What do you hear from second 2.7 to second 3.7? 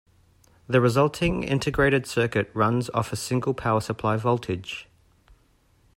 off a single